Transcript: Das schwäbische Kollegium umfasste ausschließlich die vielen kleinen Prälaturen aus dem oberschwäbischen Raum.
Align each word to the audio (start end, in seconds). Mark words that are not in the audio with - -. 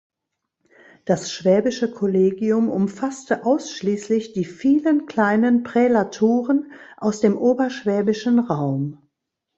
Das 1.05 1.31
schwäbische 1.31 1.91
Kollegium 1.91 2.69
umfasste 2.71 3.45
ausschließlich 3.45 4.33
die 4.33 4.45
vielen 4.45 5.05
kleinen 5.05 5.61
Prälaturen 5.61 6.71
aus 6.97 7.19
dem 7.19 7.37
oberschwäbischen 7.37 8.39
Raum. 8.39 8.97